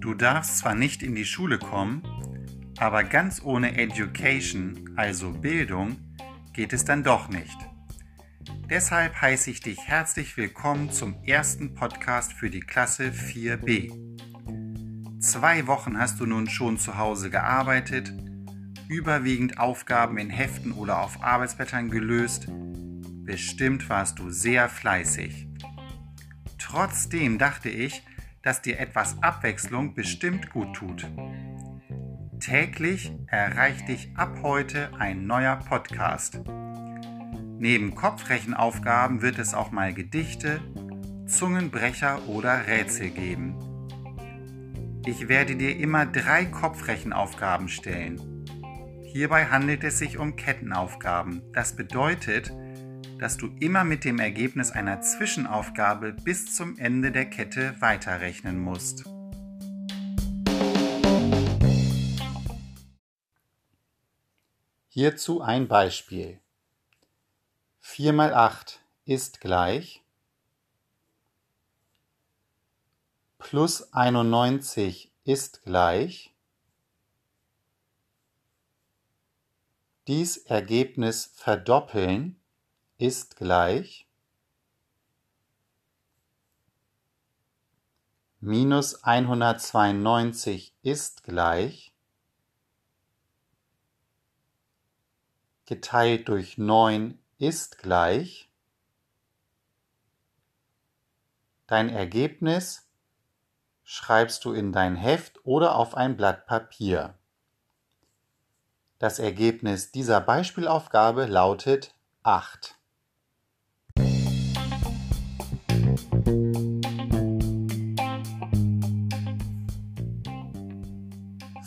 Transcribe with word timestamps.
Du 0.00 0.14
darfst 0.14 0.58
zwar 0.58 0.74
nicht 0.74 1.02
in 1.02 1.14
die 1.14 1.26
Schule 1.26 1.58
kommen, 1.58 2.02
aber 2.78 3.04
ganz 3.04 3.42
ohne 3.42 3.76
Education, 3.76 4.90
also 4.96 5.32
Bildung, 5.32 5.98
geht 6.54 6.72
es 6.72 6.86
dann 6.86 7.04
doch 7.04 7.28
nicht. 7.28 7.58
Deshalb 8.70 9.20
heiße 9.20 9.50
ich 9.50 9.60
dich 9.60 9.78
herzlich 9.86 10.38
willkommen 10.38 10.90
zum 10.90 11.22
ersten 11.24 11.74
Podcast 11.74 12.32
für 12.32 12.48
die 12.48 12.60
Klasse 12.60 13.10
4b. 13.10 13.92
Zwei 15.20 15.66
Wochen 15.66 15.98
hast 15.98 16.18
du 16.20 16.24
nun 16.26 16.48
schon 16.48 16.78
zu 16.78 16.96
Hause 16.96 17.28
gearbeitet, 17.28 18.10
überwiegend 18.88 19.58
Aufgaben 19.58 20.16
in 20.16 20.30
Heften 20.30 20.72
oder 20.72 21.02
auf 21.02 21.22
Arbeitsblättern 21.22 21.90
gelöst. 21.90 22.48
Bestimmt 23.24 23.88
warst 23.88 24.18
du 24.18 24.30
sehr 24.30 24.68
fleißig. 24.68 25.46
Trotzdem 26.58 27.38
dachte 27.38 27.68
ich, 27.68 28.02
dass 28.42 28.62
dir 28.62 28.78
etwas 28.78 29.22
Abwechslung 29.22 29.94
bestimmt 29.94 30.50
gut 30.50 30.74
tut. 30.74 31.06
Täglich 32.40 33.12
erreicht 33.26 33.88
dich 33.88 34.10
ab 34.16 34.38
heute 34.42 34.90
ein 34.98 35.26
neuer 35.26 35.56
Podcast. 35.56 36.40
Neben 37.58 37.94
Kopfrechenaufgaben 37.94 39.20
wird 39.20 39.38
es 39.38 39.52
auch 39.52 39.70
mal 39.70 39.92
Gedichte, 39.92 40.60
Zungenbrecher 41.26 42.26
oder 42.26 42.66
Rätsel 42.66 43.10
geben. 43.10 43.54
Ich 45.06 45.28
werde 45.28 45.56
dir 45.56 45.76
immer 45.76 46.06
drei 46.06 46.46
Kopfrechenaufgaben 46.46 47.68
stellen. 47.68 48.46
Hierbei 49.12 49.46
handelt 49.46 49.84
es 49.84 49.98
sich 49.98 50.18
um 50.18 50.36
Kettenaufgaben. 50.36 51.42
Das 51.52 51.76
bedeutet, 51.76 52.52
dass 53.20 53.36
du 53.36 53.48
immer 53.60 53.84
mit 53.84 54.04
dem 54.04 54.18
Ergebnis 54.18 54.70
einer 54.70 55.02
Zwischenaufgabe 55.02 56.14
bis 56.14 56.54
zum 56.54 56.78
Ende 56.78 57.12
der 57.12 57.28
Kette 57.28 57.78
weiterrechnen 57.80 58.58
musst. 58.58 59.04
Hierzu 64.88 65.42
ein 65.42 65.68
Beispiel. 65.68 66.40
4 67.80 68.14
mal 68.14 68.32
8 68.32 68.80
ist 69.04 69.40
gleich 69.40 70.02
plus 73.38 73.92
91 73.92 75.12
ist 75.24 75.62
gleich 75.62 76.34
dies 80.06 80.38
Ergebnis 80.38 81.32
verdoppeln 81.34 82.39
ist 83.00 83.36
gleich 83.36 84.06
minus 88.40 89.02
192 89.02 90.74
ist 90.82 91.22
gleich 91.22 91.94
geteilt 95.64 96.28
durch 96.28 96.58
9 96.58 97.18
ist 97.38 97.78
gleich 97.78 98.50
dein 101.68 101.88
Ergebnis 101.88 102.86
schreibst 103.82 104.44
du 104.44 104.52
in 104.52 104.72
dein 104.72 104.94
Heft 104.94 105.40
oder 105.46 105.74
auf 105.74 105.94
ein 105.94 106.16
Blatt 106.16 106.46
Papier. 106.46 107.18
Das 108.98 109.18
Ergebnis 109.18 109.90
dieser 109.90 110.20
Beispielaufgabe 110.20 111.24
lautet 111.24 111.94
8. 112.22 112.76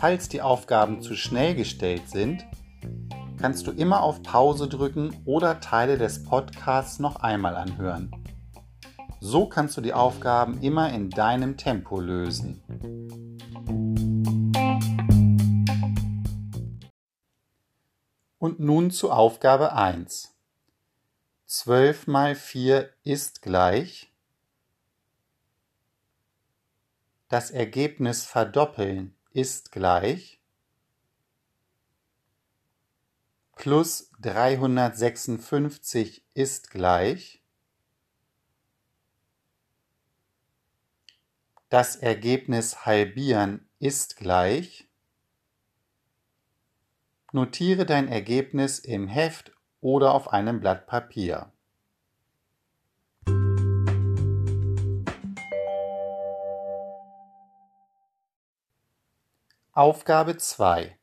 Falls 0.00 0.28
die 0.28 0.42
Aufgaben 0.42 1.02
zu 1.02 1.16
schnell 1.16 1.56
gestellt 1.56 2.08
sind, 2.08 2.46
kannst 3.36 3.66
du 3.66 3.72
immer 3.72 4.00
auf 4.00 4.22
Pause 4.22 4.68
drücken 4.68 5.12
oder 5.24 5.58
Teile 5.58 5.98
des 5.98 6.22
Podcasts 6.22 7.00
noch 7.00 7.16
einmal 7.16 7.56
anhören. 7.56 8.12
So 9.18 9.48
kannst 9.48 9.76
du 9.76 9.80
die 9.80 9.92
Aufgaben 9.92 10.62
immer 10.62 10.92
in 10.92 11.10
deinem 11.10 11.56
Tempo 11.56 11.98
lösen. 11.98 12.62
Und 18.38 18.60
nun 18.60 18.92
zu 18.92 19.10
Aufgabe 19.10 19.72
1. 19.72 20.32
12 21.46 22.06
mal 22.06 22.36
4 22.36 22.88
ist 23.02 23.42
gleich. 23.42 24.12
Das 27.28 27.50
Ergebnis 27.50 28.24
verdoppeln 28.24 29.17
ist 29.38 29.70
gleich 29.70 30.40
plus 33.54 34.10
356 34.20 36.24
ist 36.34 36.70
gleich 36.70 37.40
das 41.68 41.94
Ergebnis 41.94 42.84
halbieren 42.84 43.68
ist 43.78 44.16
gleich 44.16 44.88
Notiere 47.30 47.86
dein 47.86 48.08
Ergebnis 48.08 48.80
im 48.80 49.06
Heft 49.06 49.52
oder 49.82 50.14
auf 50.14 50.32
einem 50.32 50.60
Blatt 50.60 50.86
Papier. 50.86 51.52
Aufgabe 59.78 60.36
2. 60.36 60.98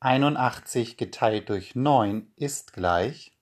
81 0.00 0.98
geteilt 0.98 1.48
durch 1.48 1.74
9 1.74 2.30
ist 2.36 2.74
gleich 2.74 3.32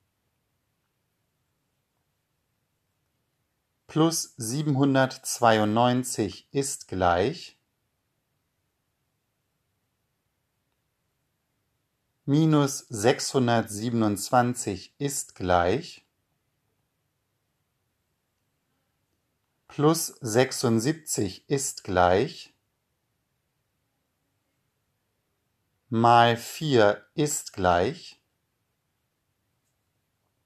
plus 3.85 4.33
792 4.37 6.47
ist 6.53 6.87
gleich 6.87 7.59
minus 12.23 12.87
627 12.87 14.95
ist 14.99 15.35
gleich 15.35 16.05
plus 19.67 20.15
76 20.21 21.49
ist 21.49 21.83
gleich 21.83 22.52
mal 25.93 26.37
4 26.37 27.05
ist 27.13 27.53
gleich. 27.53 28.19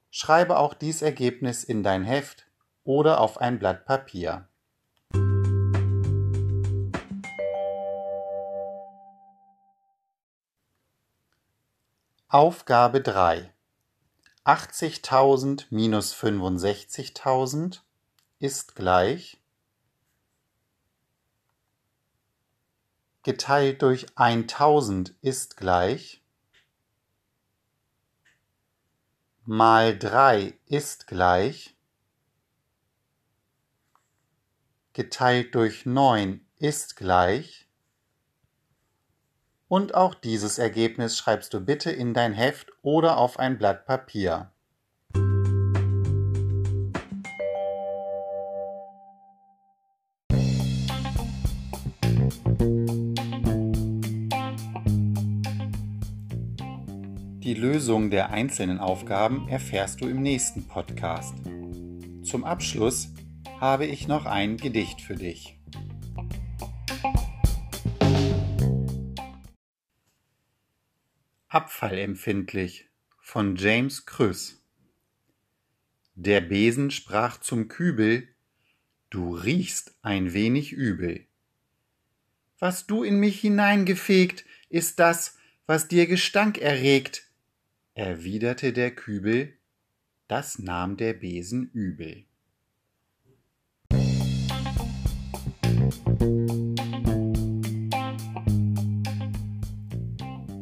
Schreibe 0.09 0.57
auch 0.57 0.73
dies 0.73 1.01
Ergebnis 1.01 1.63
in 1.63 1.83
dein 1.83 2.03
Heft 2.03 2.47
oder 2.83 3.21
auf 3.21 3.37
ein 3.37 3.57
Blatt 3.57 3.85
Papier. 3.85 4.49
Aufgabe 12.27 12.99
3 12.99 13.53
80.000 14.43 15.67
minus 15.69 16.13
65.000 16.13 17.79
ist 18.39 18.75
gleich 18.75 19.39
geteilt 23.27 23.81
durch 23.81 24.05
1000 24.15 25.09
ist 25.19 25.57
gleich 25.57 26.23
mal 29.43 29.99
3 29.99 30.57
ist 30.65 31.07
gleich 31.07 31.75
geteilt 34.93 35.53
durch 35.55 35.85
9 35.85 36.47
ist 36.59 36.95
gleich 36.95 37.67
und 39.67 39.93
auch 39.93 40.15
dieses 40.15 40.57
Ergebnis 40.57 41.17
schreibst 41.17 41.53
du 41.53 41.59
bitte 41.59 41.91
in 41.91 42.13
dein 42.13 42.31
Heft 42.31 42.71
oder 42.81 43.17
auf 43.17 43.39
ein 43.39 43.57
Blatt 43.57 43.85
Papier. 43.85 44.53
Lösung 57.57 58.11
der 58.11 58.29
einzelnen 58.29 58.77
Aufgaben 58.77 59.47
erfährst 59.49 60.01
du 60.01 60.07
im 60.07 60.21
nächsten 60.21 60.67
Podcast. 60.67 61.33
Zum 62.23 62.43
Abschluss 62.43 63.09
habe 63.59 63.87
ich 63.87 64.07
noch 64.07 64.27
ein 64.27 64.57
Gedicht 64.57 65.01
für 65.01 65.15
dich. 65.15 65.57
Abfallempfindlich 71.47 72.89
von 73.19 73.55
James 73.55 74.05
Krüss 74.05 74.63
Der 76.13 76.41
Besen 76.41 76.91
sprach 76.91 77.39
zum 77.39 77.67
Kübel, 77.67 78.27
Du 79.09 79.33
riechst 79.33 79.97
ein 80.03 80.33
wenig 80.33 80.73
übel. 80.73 81.25
Was 82.59 82.85
du 82.85 83.03
in 83.03 83.19
mich 83.19 83.39
hineingefegt, 83.41 84.45
ist 84.69 84.99
das, 84.99 85.37
was 85.65 85.87
dir 85.87 86.05
Gestank 86.05 86.59
erregt, 86.59 87.26
erwiderte 87.97 88.73
der 88.73 88.91
Kübel, 88.91 89.53
das 90.27 90.59
nahm 90.59 90.97
der 90.97 91.13
Besen 91.13 91.71
übel. 91.73 92.25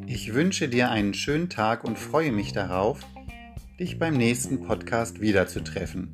Ich 0.08 0.34
wünsche 0.34 0.70
dir 0.70 0.92
einen 0.92 1.14
schönen 1.14 1.50
Tag 1.50 1.84
und 1.84 2.00
freue 2.00 2.32
mich 2.32 2.54
darauf, 2.54 3.02
dich 3.82 4.00
beim 4.00 4.14
nächsten 4.14 4.62
Podcast 4.62 5.20
wiederzutreffen. 5.20 6.14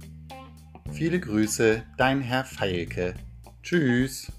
Viele 0.91 1.19
Grüße, 1.19 1.83
dein 1.97 2.21
Herr 2.21 2.45
Feilke. 2.45 3.13
Tschüss. 3.61 4.31